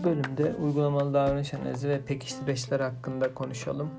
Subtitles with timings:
[0.00, 3.90] Bu bölümde uygulamalı davranış analizi ve pekiştireçler hakkında konuşalım.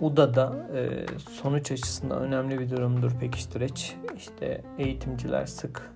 [0.00, 3.96] UDA'da e, sonuç açısından önemli bir durumdur pekiştireç.
[4.16, 5.92] İşte eğitimciler sık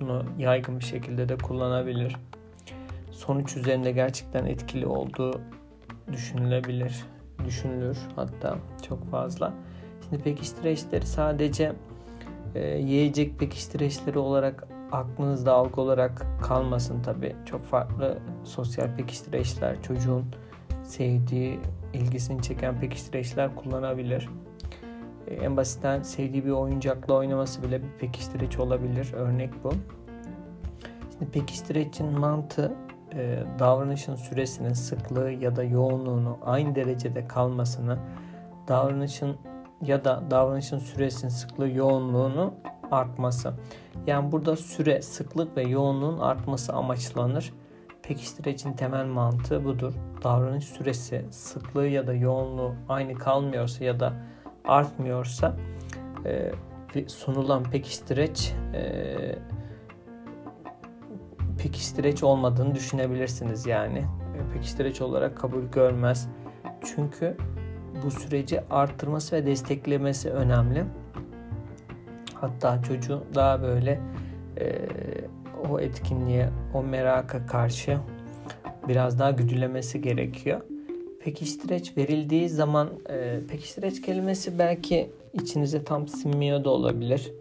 [0.00, 2.16] bunu yaygın bir şekilde de kullanabilir.
[3.10, 5.40] Sonuç üzerinde gerçekten etkili olduğu
[6.12, 7.04] düşünülebilir,
[7.46, 9.54] düşünülür hatta çok fazla.
[10.08, 11.72] Şimdi pekiştireçleri sadece
[12.54, 17.36] e, yiyecek pekiştireçleri olarak aklınızda algı olarak kalmasın tabi.
[17.44, 20.24] Çok farklı sosyal pekiştireçler, çocuğun
[20.82, 21.60] sevdiği,
[21.92, 24.28] ilgisini çeken pekiştireçler kullanabilir.
[25.26, 29.12] E, en basitten sevdiği bir oyuncakla oynaması bile bir pekiştireç olabilir.
[29.12, 29.72] Örnek bu.
[31.18, 32.72] Şimdi pekiştirecin mantığı
[33.14, 37.98] e, davranışın süresinin sıklığı ya da yoğunluğunu aynı derecede kalmasını,
[38.68, 39.36] davranışın
[39.82, 42.54] ya da davranışın süresinin sıklığı yoğunluğunu
[42.90, 43.54] artması.
[44.06, 47.52] Yani burada süre, sıklık ve yoğunluğun artması amaçlanır.
[48.02, 49.92] Pekiştiricinin temel mantığı budur.
[50.24, 54.12] Davranış süresi, sıklığı ya da yoğunluğu aynı kalmıyorsa ya da
[54.64, 55.56] artmıyorsa
[56.24, 56.52] e,
[57.08, 59.38] sunulan pekiştireç e,
[61.58, 63.98] pekiştireç olmadığını düşünebilirsiniz yani.
[63.98, 66.28] E, pekiştireç olarak kabul görmez.
[66.84, 67.36] Çünkü
[68.04, 70.84] bu süreci arttırması ve desteklemesi önemli.
[72.40, 74.00] Hatta çocuğu daha böyle
[74.60, 74.78] e,
[75.70, 77.98] o etkinliğe, o meraka karşı
[78.88, 80.60] biraz daha güdülemesi gerekiyor.
[81.24, 87.32] Pekiştireç verildiği zaman e, pekiştireç kelimesi belki içinize tam sinmiyor da olabilir.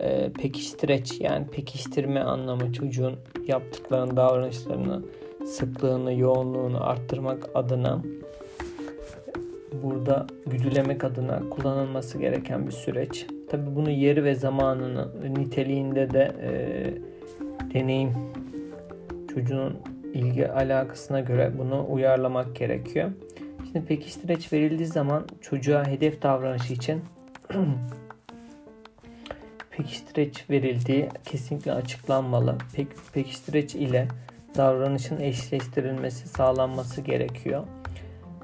[0.00, 3.14] E, pekiştireç yani pekiştirme anlamı çocuğun
[3.46, 5.02] yaptıklarının davranışlarını,
[5.46, 8.02] sıklığını, yoğunluğunu arttırmak adına
[9.82, 13.26] burada güdülemek adına kullanılması gereken bir süreç.
[13.50, 15.08] Tabi bunu yeri ve zamanını
[15.38, 16.50] niteliğinde de e,
[17.74, 18.12] deneyim
[19.34, 19.76] çocuğun
[20.14, 23.10] ilgi alakasına göre bunu uyarlamak gerekiyor.
[23.64, 27.04] Şimdi pekiştireç verildiği zaman çocuğa hedef davranışı için
[29.70, 32.58] pekiştireç verildiği kesinlikle açıklanmalı.
[32.76, 34.08] Pek, pekiştireç ile
[34.56, 37.64] davranışın eşleştirilmesi sağlanması gerekiyor.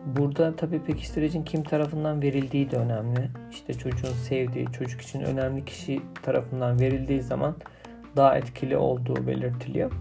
[0.07, 3.31] Burada tabii pekiştiricin kim tarafından verildiği de önemli.
[3.51, 7.55] İşte çocuğun sevdiği, çocuk için önemli kişi tarafından verildiği zaman
[8.17, 9.93] daha etkili olduğu belirtiliyor.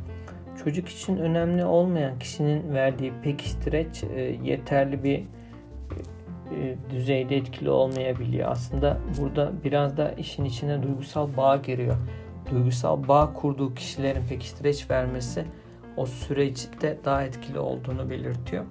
[0.64, 8.52] Çocuk için önemli olmayan kişinin verdiği pekiştireç e, yeterli bir e, düzeyde etkili olmayabiliyor.
[8.52, 11.98] Aslında burada biraz da işin içine duygusal bağ giriyor.
[12.52, 15.46] Duygusal bağ kurduğu kişilerin pekiştireç vermesi
[15.98, 18.66] o süreçte daha etkili olduğunu belirtiyor.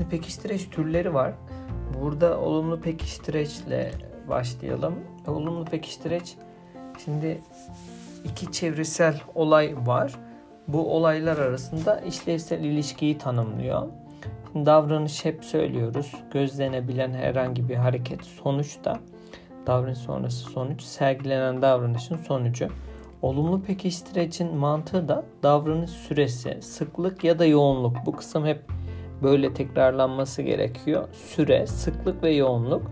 [0.00, 1.32] Şimdi pekiştireç türleri var.
[2.00, 3.90] Burada olumlu pekiştireçle
[4.28, 4.94] başlayalım.
[5.26, 6.34] Olumlu pekiştireç
[7.04, 7.40] şimdi
[8.24, 10.14] iki çevresel olay var.
[10.68, 13.86] Bu olaylar arasında işlevsel ilişkiyi tanımlıyor.
[14.52, 16.14] Şimdi davranış hep söylüyoruz.
[16.32, 18.98] Gözlenebilen herhangi bir hareket sonuçta
[19.66, 22.68] davranış sonrası sonuç sergilenen davranışın sonucu.
[23.22, 27.96] Olumlu pekiştirecin mantığı da davranış süresi, sıklık ya da yoğunluk.
[28.06, 28.79] Bu kısım hep
[29.22, 31.08] böyle tekrarlanması gerekiyor.
[31.12, 32.82] Süre, sıklık ve yoğunluk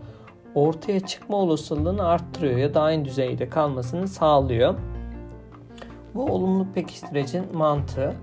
[0.55, 4.75] ortaya çıkma olasılığını arttırıyor ya da aynı düzeyde kalmasını sağlıyor.
[6.15, 8.15] Bu olumlu pekiştirecin mantığı.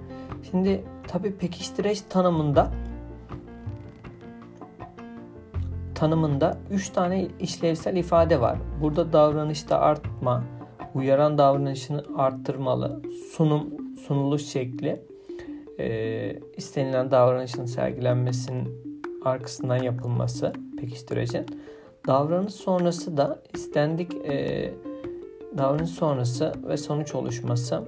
[0.52, 2.72] Şimdi tabi pekiştireç tanımında
[5.96, 8.58] tanımında 3 tane işlevsel ifade var.
[8.82, 10.44] Burada davranışta artma,
[10.96, 13.02] uyaran davranışını arttırmalı,
[13.32, 15.02] sunum, sunuluş şekli,
[15.80, 18.86] e, istenilen davranışın sergilenmesinin
[19.24, 21.46] arkasından yapılması pekiştirecin.
[22.08, 24.74] Davranış sonrası da istendik e,
[25.58, 27.84] davranış sonrası ve sonuç oluşması.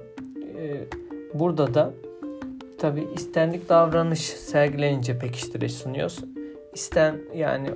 [0.56, 0.84] E,
[1.34, 1.92] burada da
[2.78, 6.24] tabi istendik davranış sergilenince pekiştirici sunuyoruz.
[6.74, 7.70] İsten yani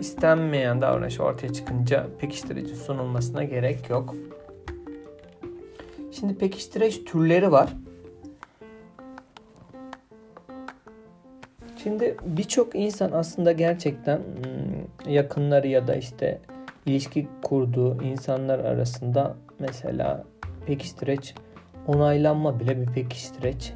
[0.00, 4.14] istenmeyen davranış ortaya çıkınca pekiştirici sunulmasına gerek yok.
[6.12, 7.74] Şimdi pekiştireç türleri var.
[11.84, 16.38] Şimdi birçok insan aslında gerçekten hmm, yakınları ya da işte
[16.86, 20.24] ilişki kurduğu insanlar arasında mesela
[20.66, 21.34] pekiştireç
[21.86, 23.72] onaylanma bile bir pekiştireç.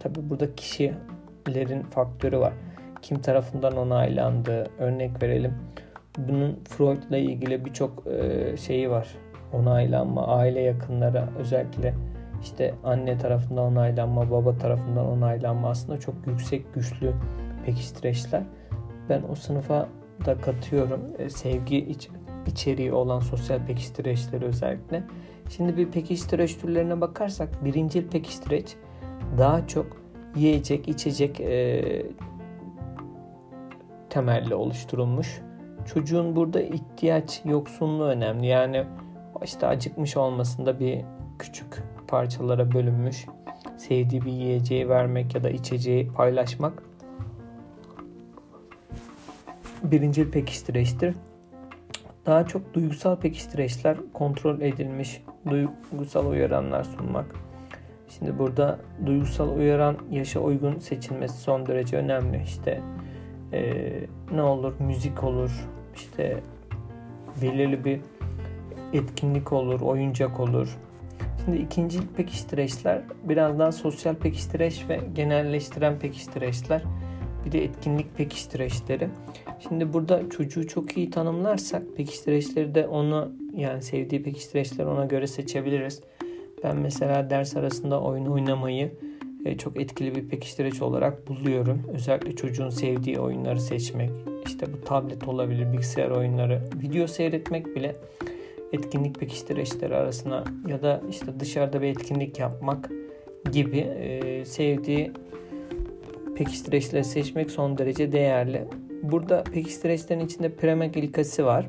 [0.00, 2.52] Tabi burada kişilerin faktörü var.
[3.02, 5.54] Kim tarafından onaylandığı örnek verelim.
[6.18, 9.08] Bunun Freud'la ilgili birçok e, şeyi var.
[9.52, 11.94] Onaylanma, aile yakınları özellikle
[12.42, 17.12] işte anne tarafından onaylanma, baba tarafından onaylanma aslında çok yüksek güçlü
[17.62, 18.42] pekiştireçler.
[19.08, 19.88] Ben o sınıfa
[20.26, 21.00] da katıyorum.
[21.18, 22.08] E, sevgi iç,
[22.46, 25.04] içeriği olan sosyal pekiştireçleri özellikle.
[25.50, 28.76] Şimdi bir pekiştireç türlerine bakarsak birincil pekiştireç
[29.38, 29.86] daha çok
[30.36, 31.82] yiyecek, içecek e,
[34.10, 35.40] temelli oluşturulmuş.
[35.86, 38.46] Çocuğun burada ihtiyaç yoksunluğu önemli.
[38.46, 38.84] Yani
[39.44, 41.00] işte acıkmış olmasında bir
[41.38, 43.26] küçük parçalara bölünmüş
[43.76, 46.82] sevdiği bir yiyeceği vermek ya da içeceği paylaşmak
[49.82, 51.14] birinci pekiştireçtir.
[52.26, 57.26] Daha çok duygusal pekiştireçler kontrol edilmiş duygusal uyaranlar sunmak.
[58.08, 62.42] Şimdi burada duygusal uyaran yaşa uygun seçilmesi son derece önemli.
[62.42, 62.80] İşte
[63.52, 63.92] e,
[64.34, 66.40] ne olur müzik olur, işte
[67.42, 68.00] belirli bir
[68.92, 70.78] etkinlik olur, oyuncak olur.
[71.44, 76.82] Şimdi ikinci pekiştireçler biraz daha sosyal pekiştireç ve genelleştiren pekiştireçler.
[77.46, 79.08] Bir de etkinlik pekiştireçleri.
[79.68, 86.00] Şimdi burada çocuğu çok iyi tanımlarsak pekiştireçleri de onu yani sevdiği pekiştireçleri ona göre seçebiliriz.
[86.64, 88.92] Ben mesela ders arasında oyun oynamayı
[89.44, 91.82] e, çok etkili bir pekiştireç olarak buluyorum.
[91.94, 94.10] Özellikle çocuğun sevdiği oyunları seçmek.
[94.46, 97.96] İşte bu tablet olabilir, bilgisayar oyunları, video seyretmek bile
[98.72, 102.90] etkinlik pekiştireçleri arasına ya da işte dışarıda bir etkinlik yapmak
[103.52, 105.12] gibi e, sevdiği
[106.36, 108.68] pekiştireçleri seçmek son derece değerli.
[109.02, 111.68] Burada pekiştireçlerin içinde premak ilkesi var.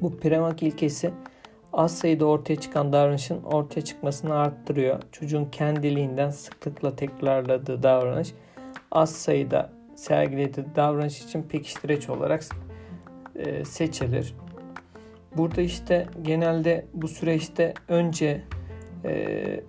[0.00, 1.10] Bu premak ilkesi
[1.72, 5.02] az sayıda ortaya çıkan davranışın ortaya çıkmasını arttırıyor.
[5.12, 8.32] Çocuğun kendiliğinden sıklıkla tekrarladığı davranış
[8.90, 12.44] az sayıda sergilediği davranış için pekiştireç olarak
[13.36, 14.34] e, seçilir.
[15.36, 18.42] Burada işte genelde bu süreçte önce
[19.04, 19.60] e,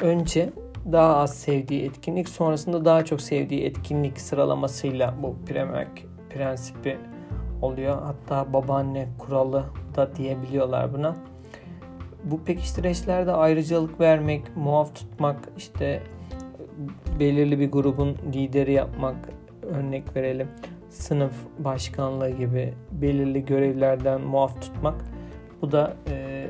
[0.00, 0.50] önce
[0.92, 6.98] daha az sevdiği etkinlik sonrasında daha çok sevdiği etkinlik sıralamasıyla bu premek prensibi
[7.62, 8.02] oluyor.
[8.02, 9.64] Hatta babaanne kuralı
[9.96, 11.16] da diyebiliyorlar buna.
[12.24, 16.02] Bu pekiştireçlerde ayrıcalık vermek, muaf tutmak, işte
[17.20, 19.16] belirli bir grubun lideri yapmak
[19.62, 20.48] örnek verelim.
[20.90, 25.04] Sınıf başkanlığı gibi belirli görevlerden muaf tutmak.
[25.62, 26.46] Bu da e,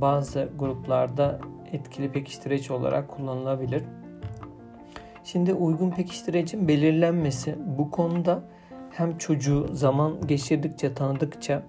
[0.00, 1.40] bazı gruplarda
[1.72, 3.82] etkili pekiştireç olarak kullanılabilir.
[5.24, 8.42] Şimdi uygun pekiştirecin belirlenmesi bu konuda
[8.90, 11.62] hem çocuğu zaman geçirdikçe tanıdıkça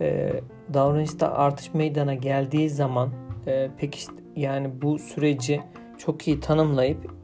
[0.00, 0.32] e,
[0.74, 3.10] davranışta artış meydana geldiği zaman
[3.46, 4.06] e, pekiş
[4.36, 5.60] yani bu süreci
[5.98, 7.14] çok iyi tanımlayıp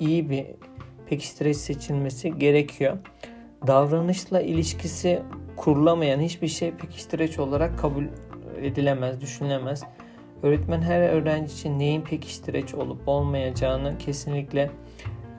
[0.00, 0.46] iyi bir
[1.06, 2.98] pekiştireç seçilmesi gerekiyor.
[3.66, 5.22] Davranışla ilişkisi
[5.56, 8.04] kurulamayan hiçbir şey pekiştireç olarak kabul
[8.62, 9.82] edilemez, düşünülemez.
[10.42, 14.70] Öğretmen her öğrenci için neyin pekiştireç olup olmayacağını kesinlikle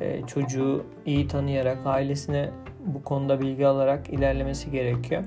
[0.02, 2.50] e, çocuğu iyi tanıyarak ailesine
[2.86, 5.24] bu konuda bilgi alarak ilerlemesi gerekiyor.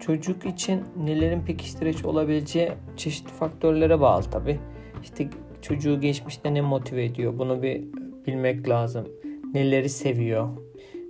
[0.00, 4.58] Çocuk için nelerin pekiştireç olabileceği çeşitli faktörlere bağlı tabi.
[5.02, 5.28] İşte
[5.62, 7.82] çocuğu geçmişte ne motive ediyor bunu bir
[8.26, 9.08] bilmek lazım.
[9.54, 10.48] Neleri seviyor.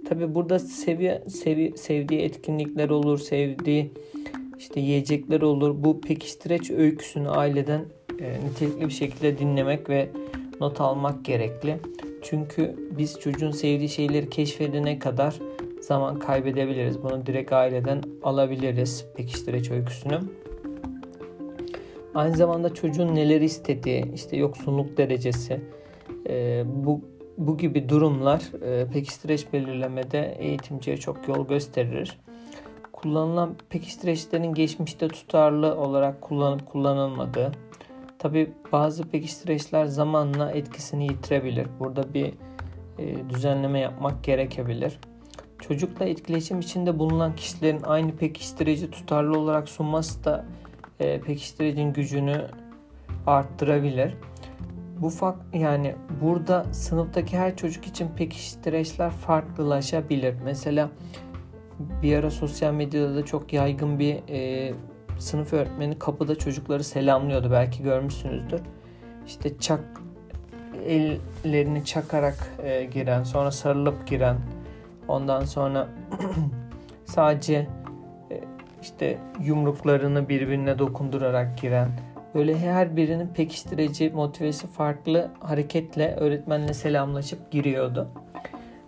[0.09, 3.93] Tabi burada seviye, sevi, sevdiği etkinlikler olur, sevdiği
[4.61, 5.75] işte yiyecekler olur.
[5.85, 7.85] Bu pekiştireç öyküsünü aileden
[8.21, 10.09] e, nitelikli bir şekilde dinlemek ve
[10.61, 11.77] not almak gerekli.
[12.23, 15.39] Çünkü biz çocuğun sevdiği şeyleri keşfedene kadar
[15.81, 17.03] zaman kaybedebiliriz.
[17.03, 20.21] Bunu direkt aileden alabiliriz pekiştireç öyküsünü.
[22.15, 25.61] Aynı zamanda çocuğun neler istediği, işte yoksunluk derecesi,
[26.29, 27.00] e, bu
[27.38, 32.19] bu gibi durumlar e, pekiştireç belirlemede eğitimciye çok yol gösterir.
[33.02, 37.52] Kullanılan pekiştireçlerin geçmişte tutarlı olarak kullanıp kullanılmadığı,
[38.19, 41.66] tabi bazı pekiştireçler zamanla etkisini yitirebilir.
[41.80, 42.33] Burada bir
[42.99, 44.99] e, düzenleme yapmak gerekebilir.
[45.59, 50.45] Çocukla etkileşim içinde bulunan kişilerin aynı pekiştirici tutarlı olarak sunması da
[51.00, 52.47] e, pekiştiricinin gücünü
[53.26, 54.14] arttırabilir.
[54.99, 60.35] Bu fak yani burada sınıftaki her çocuk için pekiştireçler farklılaşabilir.
[60.45, 60.90] Mesela
[62.03, 64.73] bir ara sosyal medyada da çok yaygın bir e,
[65.19, 67.51] sınıf öğretmeni kapıda çocukları selamlıyordu.
[67.51, 68.61] Belki görmüşsünüzdür.
[69.27, 69.81] İşte çak
[70.87, 74.37] ellerini çakarak e, giren, sonra sarılıp giren,
[75.09, 75.89] ondan sonra
[77.05, 77.67] sadece
[78.31, 78.41] e,
[78.83, 81.89] işte yumruklarını birbirine dokundurarak giren,
[82.35, 88.09] böyle her birinin pekiştirici motivesi farklı hareketle öğretmenle selamlaşıp giriyordu.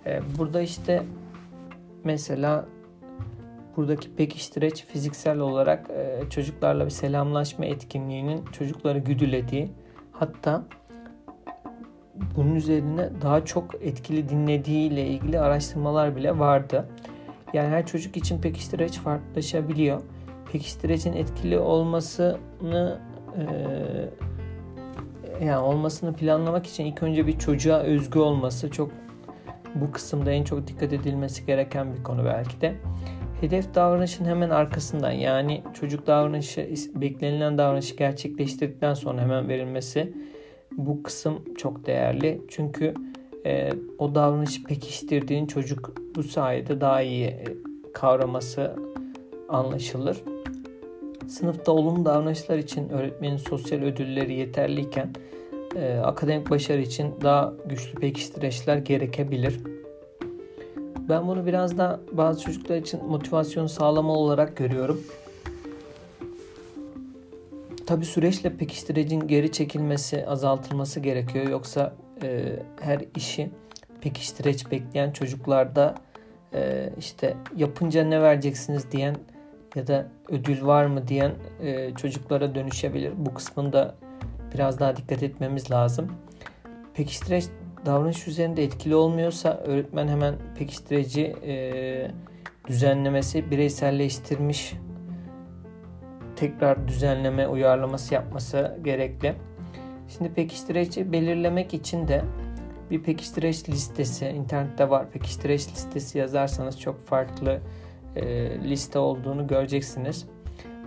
[0.07, 1.03] E, burada işte
[2.05, 2.65] mesela
[3.77, 9.71] buradaki pekiştireç fiziksel olarak e, çocuklarla bir selamlaşma etkinliğinin çocukları güdülediği
[10.13, 10.65] hatta
[12.37, 16.89] bunun üzerine daha çok etkili dinlediği ile ilgili araştırmalar bile vardı.
[17.53, 20.01] Yani her çocuk için pekiştireç farklılaşabiliyor.
[20.53, 23.01] Pekiştirecin etkili olmasını
[23.37, 23.45] e,
[25.45, 28.91] yani olmasını planlamak için ilk önce bir çocuğa özgü olması çok
[29.75, 32.75] bu kısımda en çok dikkat edilmesi gereken bir konu belki de.
[33.43, 40.13] Hedef davranışın hemen arkasından yani çocuk davranışı beklenilen davranışı gerçekleştirdikten sonra hemen verilmesi
[40.73, 42.41] bu kısım çok değerli.
[42.49, 42.95] Çünkü
[43.47, 47.45] e, o davranışı pekiştirdiğin çocuk bu sayede daha iyi e,
[47.95, 48.77] kavraması
[49.49, 50.17] anlaşılır.
[51.29, 55.11] Sınıfta olumlu davranışlar için öğretmenin sosyal ödülleri yeterliyken
[55.77, 59.72] e, akademik başarı için daha güçlü pekiştireçler gerekebilir.
[61.09, 65.01] Ben bunu biraz da bazı çocuklar için motivasyon sağlama olarak görüyorum.
[67.87, 71.49] Tabi süreçle pekiştiricin geri çekilmesi, azaltılması gerekiyor.
[71.49, 71.93] Yoksa
[72.23, 73.51] e, her işi
[74.01, 75.95] pekiştireç bekleyen çocuklarda
[76.55, 79.17] e, işte yapınca ne vereceksiniz diyen
[79.77, 81.33] ya da ödül var mı diyen
[81.63, 83.13] e, çocuklara dönüşebilir.
[83.17, 83.95] Bu kısmında
[84.55, 86.13] biraz daha dikkat etmemiz lazım.
[86.95, 87.45] Pekiştireç
[87.87, 92.11] davranış üzerinde etkili olmuyorsa öğretmen hemen pekiştirici e,
[92.69, 94.75] düzenlemesi bireyselleştirmiş
[96.37, 99.35] tekrar düzenleme uyarlaması yapması gerekli.
[100.09, 102.25] Şimdi pekiştireci belirlemek için de
[102.91, 105.11] bir pekiştireç listesi internette var.
[105.11, 107.61] Pekiştireç listesi yazarsanız çok farklı
[108.17, 108.25] e,
[108.71, 110.27] liste olduğunu göreceksiniz.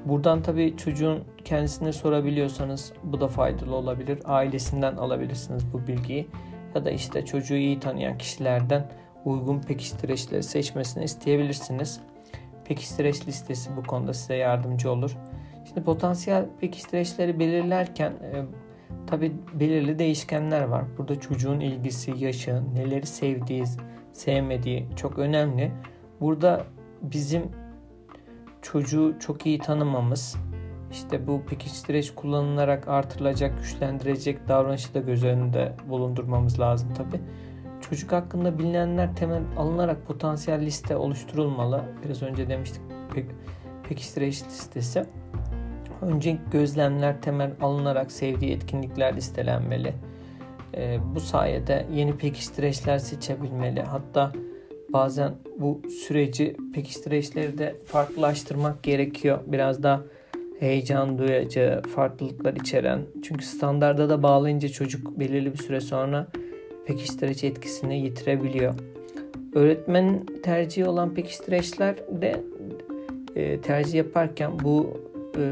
[0.05, 4.19] Buradan tabii çocuğun kendisine sorabiliyorsanız bu da faydalı olabilir.
[4.25, 6.27] Ailesinden alabilirsiniz bu bilgiyi.
[6.75, 8.91] Ya da işte çocuğu iyi tanıyan kişilerden
[9.25, 11.99] uygun pekiştireçleri seçmesini isteyebilirsiniz.
[12.65, 15.17] Pekiştireç listesi bu konuda size yardımcı olur.
[15.67, 18.45] Şimdi potansiyel pekiştireçleri belirlerken e,
[19.07, 20.83] tabi belirli değişkenler var.
[20.97, 23.63] Burada çocuğun ilgisi, yaşı, neleri sevdiği,
[24.13, 25.71] sevmediği çok önemli.
[26.21, 26.65] Burada
[27.01, 27.51] bizim
[28.61, 30.35] çocuğu çok iyi tanımamız,
[30.95, 37.21] işte bu pekiştireç kullanılarak artırılacak, güçlendirecek davranışı da göz önünde bulundurmamız lazım tabi.
[37.89, 41.83] Çocuk hakkında bilinenler temel alınarak potansiyel liste oluşturulmalı.
[42.05, 42.81] Biraz önce demiştik
[43.15, 43.25] pek,
[43.89, 45.05] pekiştireç listesi.
[46.01, 49.93] Önce gözlemler temel alınarak sevdiği etkinlikler listelenmeli.
[50.73, 53.81] E, bu sayede yeni pekiştireçler seçebilmeli.
[53.81, 54.31] Hatta
[54.93, 59.39] bazen bu süreci pekiştireçleri de farklılaştırmak gerekiyor.
[59.47, 60.01] Biraz daha
[60.59, 63.01] heyecan duyacağı, farklılıklar içeren.
[63.23, 66.27] Çünkü standarda da bağlayınca çocuk belirli bir süre sonra
[66.85, 68.73] pekiştireç etkisini yitirebiliyor.
[69.55, 72.43] Öğretmenin tercihi olan pekiştireçler de
[73.35, 75.01] e, tercih yaparken bu
[75.37, 75.43] e,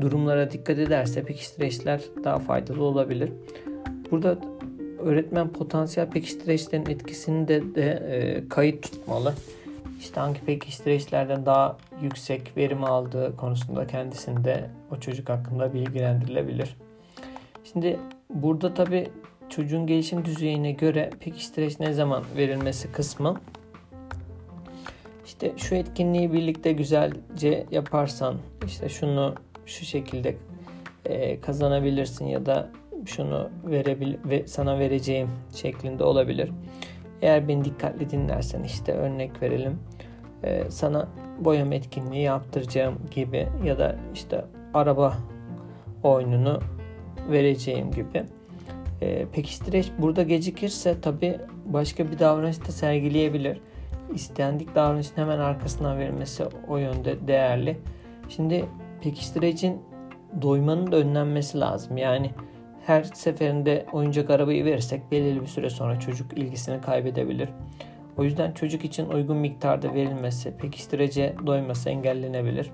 [0.00, 3.30] durumlara dikkat ederse pekiştireçler daha faydalı olabilir.
[4.10, 4.38] Burada
[4.98, 9.34] öğretmen potansiyel pekiştireçlerin etkisini de, de e, kayıt tutmalı.
[10.02, 16.76] İşte hangi pekiştireçlerden daha yüksek verim aldığı konusunda kendisinde o çocuk hakkında bilgilendirilebilir.
[17.64, 19.08] Şimdi burada tabi
[19.48, 23.40] çocuğun gelişim düzeyine göre pekiştireç ne zaman verilmesi kısmı
[25.26, 29.34] işte şu etkinliği birlikte güzelce yaparsan işte şunu
[29.66, 30.36] şu şekilde
[31.04, 32.68] e, kazanabilirsin ya da
[33.06, 36.50] şunu verebil ve sana vereceğim şeklinde olabilir.
[37.22, 39.78] Eğer beni dikkatli dinlersen işte örnek verelim.
[40.44, 41.08] E, sana
[41.40, 45.14] boyama etkinliği yaptıracağım gibi ya da işte araba
[46.02, 46.60] oyununu
[47.30, 48.24] vereceğim gibi.
[49.00, 53.60] E, pekiştireç burada gecikirse tabi başka bir davranış da sergileyebilir
[54.14, 57.78] istendik davranışın hemen arkasından verilmesi o yönde değerli.
[58.28, 58.64] Şimdi
[59.02, 59.82] pekiştirecin
[60.42, 61.96] doymanın da önlenmesi lazım.
[61.96, 62.30] Yani
[62.86, 67.48] her seferinde oyuncak arabayı verirsek belirli bir süre sonra çocuk ilgisini kaybedebilir.
[68.16, 72.70] O yüzden çocuk için uygun miktarda verilmesi, pekiştirece doyması engellenebilir.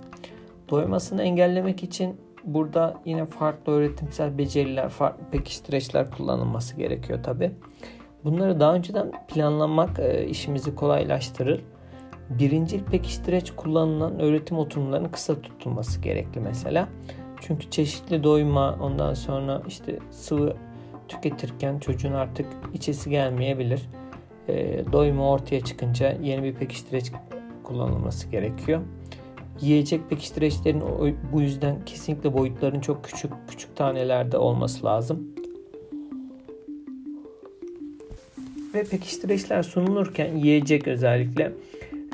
[0.71, 7.51] Doymasını engellemek için burada yine farklı öğretimsel beceriler, farklı pekiştireçler kullanılması gerekiyor tabi.
[8.25, 11.65] Bunları daha önceden planlamak e, işimizi kolaylaştırır.
[12.31, 16.89] Birinci pekiştireç kullanılan öğretim oturumlarının kısa tutulması gerekli mesela.
[17.41, 20.57] Çünkü çeşitli doyma ondan sonra işte sıvı
[21.09, 23.83] tüketirken çocuğun artık içesi gelmeyebilir.
[24.49, 27.13] E, doyma ortaya çıkınca yeni bir pekiştireç
[27.65, 28.81] kullanılması gerekiyor.
[29.61, 30.83] Yiyecek pekiştireçlerin
[31.33, 35.35] bu yüzden kesinlikle boyutların çok küçük küçük tanelerde olması lazım.
[38.75, 41.53] ve pekiştiriciler sunulurken yiyecek özellikle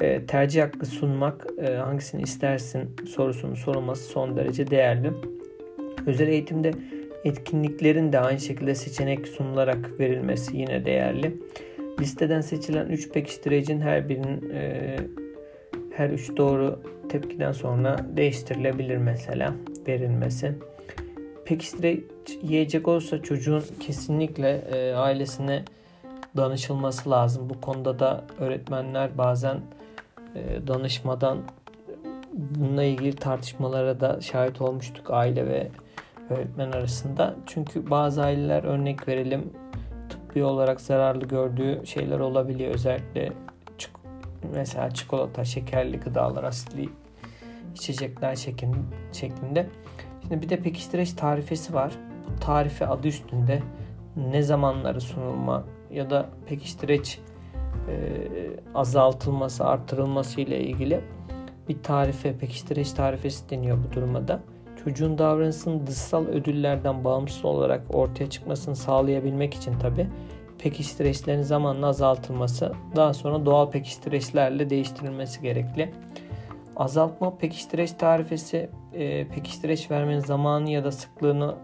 [0.00, 5.12] e, tercih hakkı sunmak e, hangisini istersin sorusunun sorulması son derece değerli.
[6.06, 6.70] Özel eğitimde
[7.24, 11.36] etkinliklerin de aynı şekilde seçenek sunularak verilmesi yine değerli.
[12.00, 14.96] Listeden seçilen 3 pekiştiricinin her birinin e,
[15.96, 19.54] her 3 doğru tepkiden sonra değiştirilebilir mesela
[19.88, 20.52] verilmesi.
[21.44, 22.00] pekiştireç
[22.42, 24.62] yiyecek olsa çocuğun kesinlikle
[24.96, 25.62] ailesine
[26.36, 27.50] danışılması lazım.
[27.50, 29.60] Bu konuda da öğretmenler bazen
[30.66, 31.38] danışmadan
[32.32, 35.68] bununla ilgili tartışmalara da şahit olmuştuk aile ve
[36.30, 37.34] öğretmen arasında.
[37.46, 39.52] Çünkü bazı aileler örnek verelim
[40.08, 42.74] tıbbi olarak zararlı gördüğü şeyler olabiliyor.
[42.74, 43.32] Özellikle
[44.54, 46.88] mesela çikolata, şekerli gıdalar, asitli
[47.74, 48.36] içecekler
[49.12, 49.66] şeklinde.
[50.22, 51.92] Şimdi bir de pekiştireç tarifesi var.
[52.28, 53.62] Bu tarife adı üstünde
[54.16, 57.20] ne zamanları sunulma ya da pekiştireç
[58.74, 61.00] azaltılması, artırılması ile ilgili
[61.68, 64.40] bir tarife, pekiştireç tarifesi deniyor bu durumda.
[64.84, 70.08] Çocuğun davranışının dışsal ödüllerden bağımsız olarak ortaya çıkmasını sağlayabilmek için tabi
[70.58, 75.92] pekiştireçlerin zamanla azaltılması, daha sonra doğal pekiştireçlerle değiştirilmesi gerekli.
[76.76, 81.54] Azaltma pekiştireç tarifesi e, pekiştireç vermenin zamanı ya da sıklığını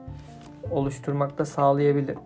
[0.70, 2.16] oluşturmakta sağlayabilir.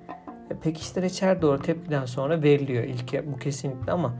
[0.51, 4.15] E, pekiştireç her doğru tepkiden sonra veriliyor ilke bu kesinlikle ama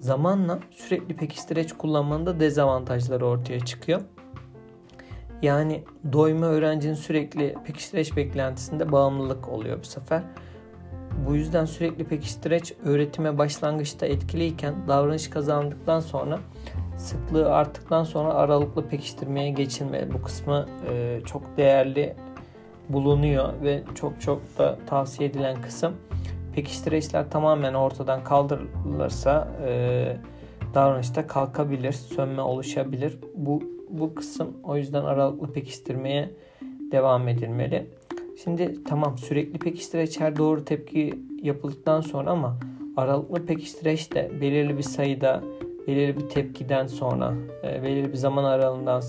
[0.00, 4.00] zamanla sürekli pekiştireç kullanmanın da dezavantajları ortaya çıkıyor.
[5.42, 10.22] Yani doyma öğrencinin sürekli pekiştireç beklentisinde bağımlılık oluyor bu sefer.
[11.26, 16.38] Bu yüzden sürekli pekiştireç öğretime başlangıçta etkiliyken davranış kazandıktan sonra
[16.96, 20.12] sıklığı arttıktan sonra aralıklı pekiştirmeye geçilmeli.
[20.12, 22.16] Bu kısmı e, çok değerli
[22.92, 25.92] bulunuyor ve çok çok da tavsiye edilen kısım.
[26.54, 30.16] Pekiştireçler tamamen ortadan kaldırılırsa e,
[30.74, 33.18] davranışta kalkabilir, sönme oluşabilir.
[33.34, 36.30] Bu bu kısım o yüzden aralıklı pekiştirmeye
[36.92, 37.86] devam edilmeli.
[38.44, 42.58] Şimdi tamam sürekli pekiştireç her doğru tepki yapıldıktan sonra ama
[42.96, 45.42] aralıklı pekiştireç de belirli bir sayıda
[45.86, 47.34] belirli bir tepkiden sonra
[47.64, 49.02] e, belirli bir zaman aralığından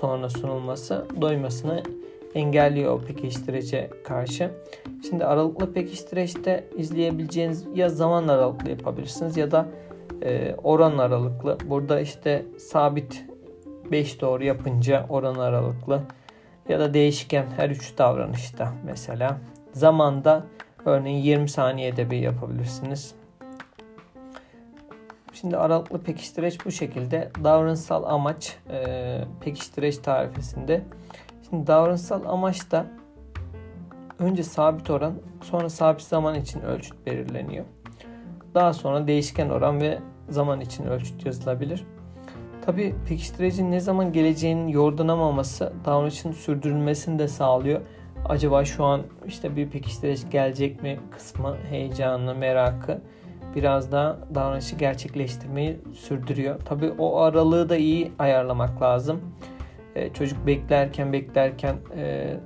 [0.00, 1.82] sonra sunulması doymasını
[2.36, 4.50] engelliyor o pekiştirece karşı.
[5.08, 9.66] Şimdi aralıklı pekiştireçte izleyebileceğiniz ya zaman aralıklı yapabilirsiniz ya da
[10.22, 11.58] e, oran aralıklı.
[11.64, 13.24] Burada işte sabit
[13.90, 16.02] 5 doğru yapınca oran aralıklı
[16.68, 19.38] ya da değişken her üç davranışta mesela.
[19.72, 20.46] Zamanda
[20.84, 23.14] örneğin 20 saniyede bir yapabilirsiniz.
[25.32, 27.30] Şimdi aralıklı pekiştireç bu şekilde.
[27.44, 30.82] Davranışsal amaç e, pekiştireç tarifesinde.
[31.50, 32.86] Şimdi davranışsal amaç da
[34.18, 37.64] önce sabit oran sonra sabit zaman için ölçüt belirleniyor.
[38.54, 41.84] Daha sonra değişken oran ve zaman için ölçüt yazılabilir.
[42.66, 47.80] Tabi pekiştiricinin ne zaman geleceğinin yordanamaması davranışın sürdürülmesini de sağlıyor.
[48.28, 53.00] Acaba şu an işte bir pekiştirici gelecek mi kısmı heyecanlı, merakı
[53.54, 56.60] biraz daha davranışı gerçekleştirmeyi sürdürüyor.
[56.60, 59.20] Tabi o aralığı da iyi ayarlamak lazım.
[59.96, 62.36] Ee, çocuk beklerken beklerken e,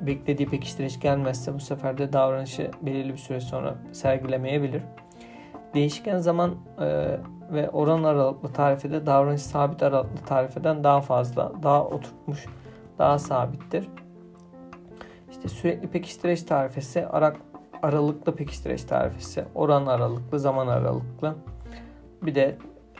[0.00, 4.82] beklediği pekiştirici gelmezse bu sefer de davranışı belirli bir süre sonra sergilemeyebilir.
[5.74, 7.18] Değişken zaman e,
[7.52, 12.46] ve oran aralıklı tarifede davranış sabit aralıklı tarifeden daha fazla, daha oturtmuş,
[12.98, 13.88] daha sabittir.
[15.30, 17.34] İşte sürekli pekiştireç tarifesi, ara,
[17.82, 21.34] aralıklı pekiştireç tarifesi, oran aralıklı, zaman aralıklı.
[22.22, 22.56] Bir de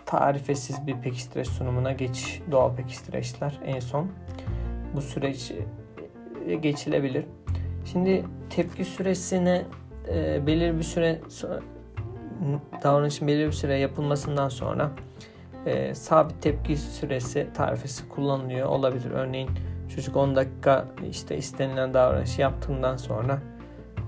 [0.08, 4.08] tarifesiz bir pekiştireç sunumuna geçiş, doğal pekiştireçler en son.
[4.94, 5.52] Bu süreç
[6.46, 7.24] e, geçilebilir.
[7.84, 9.64] Şimdi tepki süresine
[10.08, 11.20] e, belirli bir süre
[12.82, 14.90] davranışın belirli bir süre yapılmasından sonra
[15.66, 19.10] e, sabit tepki süresi tarifesi kullanılıyor olabilir.
[19.10, 19.50] Örneğin
[19.94, 23.38] çocuk 10 dakika işte istenilen davranışı yaptığından sonra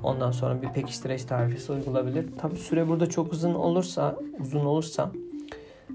[0.02, 2.36] ondan sonra bir pekiştireç tarifesi uygulanabilir.
[2.38, 5.12] Tabi süre burada çok uzun olursa uzun olursa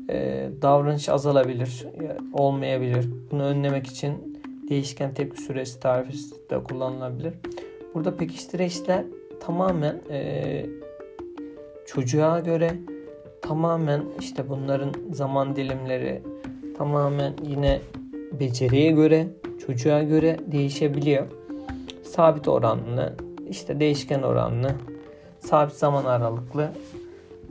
[0.10, 1.86] e, davranış azalabilir,
[2.34, 3.10] olmayabilir.
[3.32, 7.34] Bunu önlemek için değişken tepki süresi tarifesi de kullanılabilir.
[7.94, 9.04] Burada pekiştireçler
[9.40, 10.66] tamamen e,
[11.86, 12.72] çocuğa göre
[13.42, 16.22] tamamen işte bunların zaman dilimleri
[16.78, 17.82] tamamen yine
[18.40, 19.28] beceriye göre
[19.68, 21.26] çocuğa göre değişebiliyor.
[22.04, 23.14] Sabit oranlı,
[23.50, 24.72] işte değişken oranlı,
[25.40, 26.72] sabit zaman aralıklı,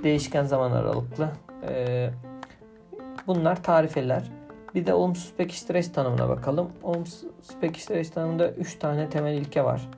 [0.02, 1.28] değişken zaman aralıklı.
[1.68, 2.10] Ee,
[3.26, 4.30] bunlar tarifeler.
[4.74, 6.70] Bir de olumsuz pekiştireç tanımına bakalım.
[6.82, 7.24] Olumsuz
[7.60, 9.88] pekiştireç tanımında 3 tane temel ilke var.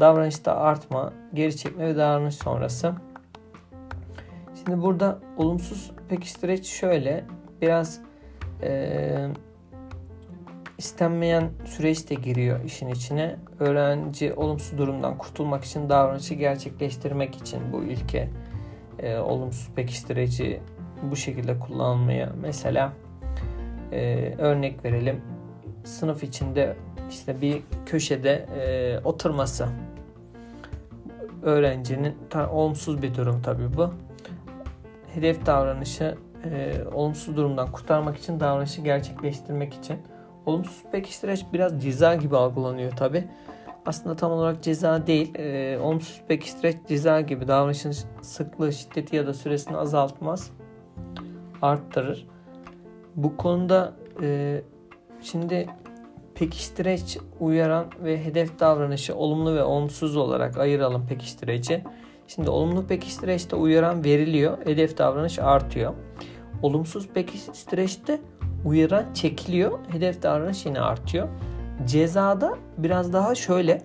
[0.00, 2.94] Davranışta artma, geri çekme ve davranış sonrası.
[4.54, 7.24] Şimdi burada olumsuz pekiştireç şöyle
[7.62, 8.00] biraz
[8.62, 9.28] e,
[10.78, 13.36] istenmeyen süreç de giriyor işin içine.
[13.60, 18.28] Öğrenci olumsuz durumdan kurtulmak için davranışı gerçekleştirmek için bu ilke
[18.98, 20.60] e, olumsuz pekiştirici
[21.02, 22.92] bu şekilde kullanmaya mesela
[23.92, 25.20] e, örnek verelim
[25.84, 26.76] sınıf içinde
[27.10, 29.68] işte bir köşede e, oturması.
[31.42, 33.90] Öğrencinin ta, olumsuz bir durum tabii bu.
[35.14, 39.96] Hedef davranışı e, olumsuz durumdan kurtarmak için davranışı gerçekleştirmek için.
[40.46, 43.24] Olumsuz pekiştireç biraz ceza gibi algılanıyor tabi.
[43.86, 45.34] Aslında tam olarak ceza değil.
[45.34, 50.50] E, olumsuz pekiştireç ceza gibi davranışın sıklığı, şiddeti ya da süresini azaltmaz.
[51.62, 52.26] Arttırır.
[53.16, 54.60] Bu konuda e,
[55.22, 55.66] şimdi
[56.34, 61.84] pekiştireç uyaran ve hedef davranışı olumlu ve olumsuz olarak ayıralım pekiştireci.
[62.26, 65.94] Şimdi olumlu pekiştireçte uyaran veriliyor, hedef davranış artıyor.
[66.62, 68.20] Olumsuz pekiştireçte
[68.64, 71.28] uyaran çekiliyor, hedef davranış yine artıyor.
[71.86, 73.82] Cezada biraz daha şöyle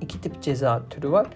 [0.00, 1.26] iki tip ceza türü var.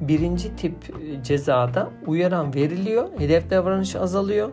[0.00, 4.50] Birinci tip e, cezada uyaran veriliyor, hedef davranış azalıyor.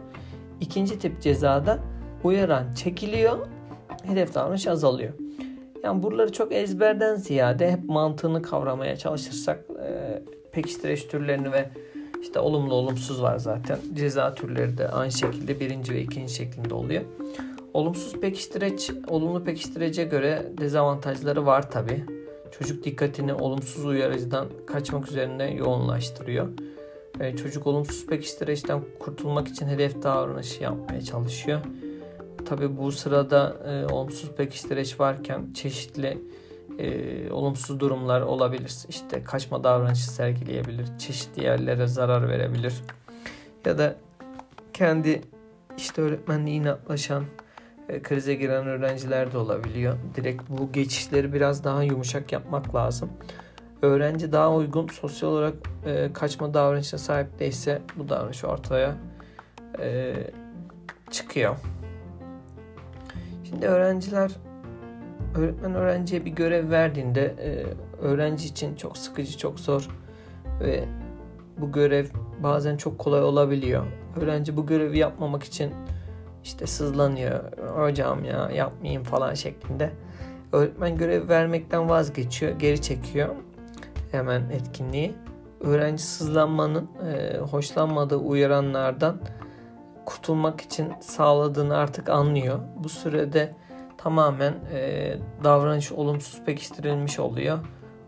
[0.62, 1.79] İkinci tip cezada
[2.23, 3.47] uyaran çekiliyor,
[4.03, 5.13] hedef davranış azalıyor.
[5.84, 11.69] Yani buraları çok ezberden ziyade hep mantığını kavramaya çalışırsak e, pekiştireç türlerini ve
[12.21, 13.77] işte olumlu olumsuz var zaten.
[13.93, 17.01] Ceza türleri de aynı şekilde birinci ve ikinci şeklinde oluyor.
[17.73, 22.14] Olumsuz pekiştireç, olumlu pekiştirece göre dezavantajları var tabi.
[22.51, 26.47] Çocuk dikkatini olumsuz uyarıcıdan kaçmak üzerine yoğunlaştırıyor.
[27.19, 31.62] Ee, çocuk olumsuz pekiştireçten kurtulmak için hedef davranışı yapmaya çalışıyor.
[32.45, 36.17] Tabi bu sırada e, olumsuz pekiştireç varken çeşitli
[36.79, 38.73] e, olumsuz durumlar olabilir.
[38.89, 42.73] İşte kaçma davranışı sergileyebilir, çeşitli yerlere zarar verebilir.
[43.65, 43.95] Ya da
[44.73, 45.21] kendi
[45.77, 47.44] işte öğretmenliği inatlaşan, e,
[48.04, 49.95] krize giren öğrenciler de olabiliyor.
[50.15, 53.10] Direkt bu geçişleri biraz daha yumuşak yapmak lazım.
[53.82, 55.54] Öğrenci daha uygun sosyal olarak
[55.86, 58.95] e, kaçma davranışına sahip değilse bu davranış ortaya
[59.80, 60.13] e,
[61.12, 61.56] çıkıyor.
[63.43, 64.32] Şimdi öğrenciler
[65.36, 67.65] öğretmen öğrenciye bir görev verdiğinde e,
[68.02, 69.89] öğrenci için çok sıkıcı, çok zor
[70.60, 70.84] ve
[71.58, 72.06] bu görev
[72.43, 73.86] bazen çok kolay olabiliyor.
[74.21, 75.74] Öğrenci bu görevi yapmamak için
[76.45, 77.58] işte sızlanıyor.
[77.75, 79.91] Hocam ya yapmayayım falan şeklinde.
[80.51, 83.36] Öğretmen görev vermekten vazgeçiyor, geri çekiyor
[84.12, 85.13] hemen etkinliği.
[85.62, 89.17] Öğrenci sızlanmanın e, hoşlanmadığı uyaranlardan
[90.05, 92.60] kurtulmak için sağladığını artık anlıyor.
[92.77, 93.51] Bu sürede
[93.97, 97.60] tamamen e, davranış olumsuz pekiştirilmiş oluyor.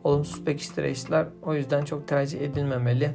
[0.03, 3.11] Olumsuz pekiştiriciler o yüzden çok tercih edilmemeli.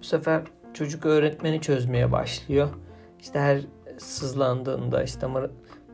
[0.00, 0.42] Bu sefer
[0.74, 2.68] çocuk öğretmeni çözmeye başlıyor.
[3.20, 3.60] İşte her
[3.98, 5.26] sızlandığında işte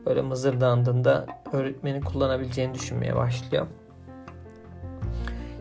[0.05, 3.67] böyle mızırdandığında öğretmeni kullanabileceğini düşünmeye başlıyor.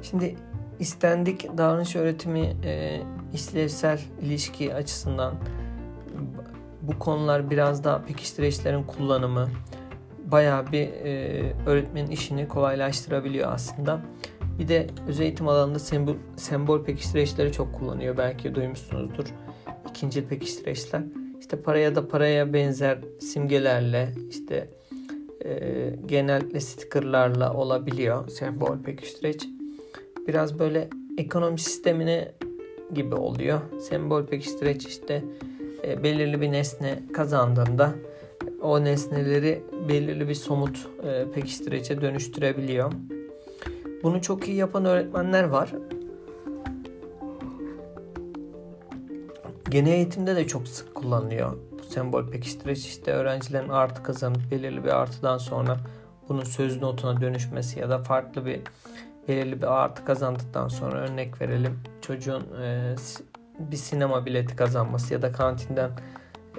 [0.02, 0.36] Şimdi
[0.78, 3.00] istendik davranış öğretimi e,
[3.34, 5.34] işlevsel ilişki açısından
[6.82, 9.48] bu konular biraz daha pekiştiricilerin kullanımı,
[10.30, 14.00] bayağı bir e, öğretmenin işini kolaylaştırabiliyor aslında.
[14.58, 18.16] Bir de özel eğitim alanında sembol, sembol pekiştireçleri çok kullanıyor.
[18.16, 19.24] Belki duymuşsunuzdur.
[19.90, 21.02] İkinci pekiştireçler.
[21.52, 24.68] İşte paraya da paraya benzer simgelerle işte
[25.44, 25.50] e,
[26.06, 29.48] genellikle stickerlarla olabiliyor sembol pekiştireç.
[30.28, 30.88] Biraz böyle
[31.18, 32.32] ekonomi sistemine
[32.94, 33.60] gibi oluyor.
[33.80, 35.24] Sembol pekiştireç işte
[35.86, 37.94] e, belirli bir nesne kazandığında
[38.62, 42.92] o nesneleri belirli bir somut e, pekiştirece dönüştürebiliyor.
[44.02, 45.72] Bunu çok iyi yapan öğretmenler var.
[49.72, 51.56] Genel eğitimde de çok sık kullanılıyor.
[51.78, 55.76] Bu sembol pekiştireç işte öğrencilerin artı kazanıp belirli bir artıdan sonra
[56.28, 58.60] bunun söz notuna dönüşmesi ya da farklı bir
[59.28, 62.94] belirli bir artı kazandıktan sonra örnek verelim çocuğun e,
[63.58, 65.90] bir sinema bileti kazanması ya da kantinden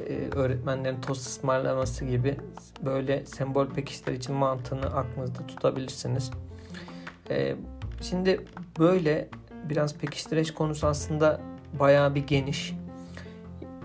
[0.07, 2.37] e, öğretmenlerin tost ısmarlaması gibi
[2.85, 6.31] böyle sembol pekişler için mantığını aklınızda tutabilirsiniz.
[7.29, 7.55] E,
[8.01, 8.45] şimdi
[8.79, 9.29] böyle
[9.69, 11.41] biraz pekiştireç konusu aslında
[11.79, 12.82] bayağı bir geniş.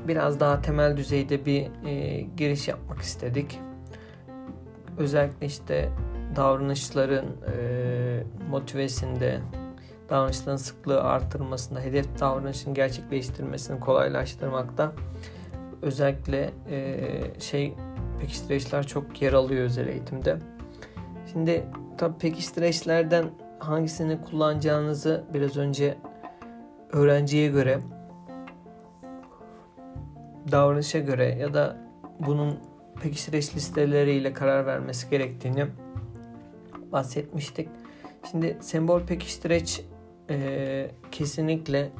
[0.08, 3.60] Biraz daha temel düzeyde bir e, giriş yapmak istedik.
[4.98, 5.88] Özellikle işte
[6.36, 9.40] davranışların e, motivesinde,
[10.10, 14.92] davranışların sıklığı artırmasında, hedef davranışın gerçekleştirmesini kolaylaştırmakta
[15.82, 17.74] özellikle e, şey
[18.20, 20.38] pekiştireçler çok yer alıyor özel eğitimde.
[21.32, 21.64] Şimdi
[21.98, 23.24] tabi pekiştireçlerden
[23.58, 25.98] hangisini kullanacağınızı biraz önce
[26.92, 27.78] öğrenciye göre
[30.52, 31.76] davranışa göre ya da
[32.20, 32.58] bunun
[33.02, 35.66] pekiştireç listeleriyle karar vermesi gerektiğini
[36.92, 37.68] bahsetmiştik.
[38.30, 39.80] Şimdi sembol pekiştireç
[40.30, 41.90] e, kesinlikle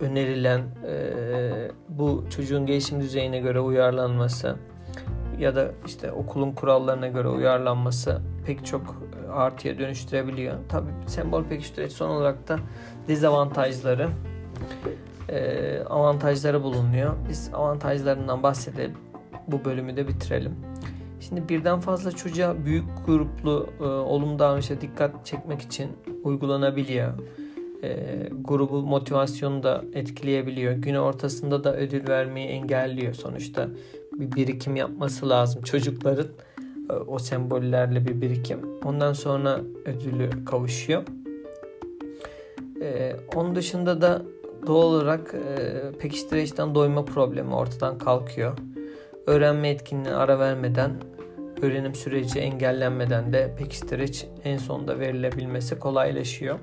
[0.00, 1.10] önerilen e,
[1.88, 4.56] bu çocuğun gelişim düzeyine göre uyarlanması
[5.38, 10.54] ya da işte okulun kurallarına göre uyarlanması pek çok artıya dönüştürebiliyor.
[10.68, 12.58] Tabi sembol pekiştireç son olarak da
[13.08, 14.08] dezavantajları
[15.28, 17.14] e, avantajları bulunuyor.
[17.28, 18.96] Biz avantajlarından bahsedelim.
[19.48, 20.56] Bu bölümü de bitirelim.
[21.20, 25.88] Şimdi birden fazla çocuğa büyük gruplu e, olumlu davranışa dikkat çekmek için
[26.24, 27.12] uygulanabiliyor.
[27.82, 28.06] E,
[28.40, 30.72] grubu motivasyonu da etkileyebiliyor.
[30.72, 33.14] Gün ortasında da ödül vermeyi engelliyor.
[33.14, 33.68] Sonuçta
[34.12, 36.26] bir birikim yapması lazım çocukların
[36.90, 38.58] e, o sembollerle bir birikim.
[38.84, 41.02] Ondan sonra ödülü kavuşuyor.
[42.82, 44.22] E, onun dışında da
[44.66, 48.58] doğal olarak e, pekiştireçten doyma problemi ortadan kalkıyor.
[49.26, 50.92] Öğrenme etkinliğine ara vermeden,
[51.62, 56.58] öğrenim süreci engellenmeden de pekiştireç en sonunda verilebilmesi kolaylaşıyor.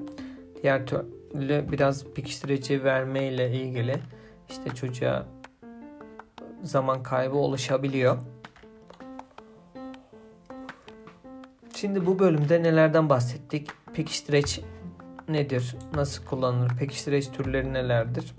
[0.64, 3.96] Diğer türlü biraz pekiştireci verme ile ilgili
[4.50, 5.26] işte çocuğa
[6.64, 8.18] zaman kaybı oluşabiliyor.
[11.76, 13.68] Şimdi bu bölümde nelerden bahsettik?
[13.94, 14.62] Pekiştireç
[15.30, 15.76] nedir?
[15.96, 16.78] Nasıl kullanılır?
[16.80, 18.34] Pekiştireç türleri nelerdir?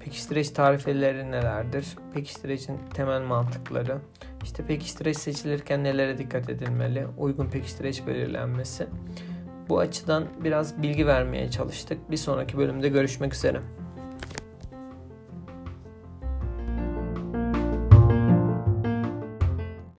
[0.00, 1.86] Pekiştireç tarifeleri nelerdir?
[2.14, 3.98] Pekiştirecin temel mantıkları.
[4.42, 7.06] İşte pekiştireç seçilirken nelere dikkat edilmeli?
[7.18, 8.86] Uygun pekiştireç belirlenmesi.
[9.68, 12.10] Bu açıdan biraz bilgi vermeye çalıştık.
[12.10, 13.60] Bir sonraki bölümde görüşmek üzere.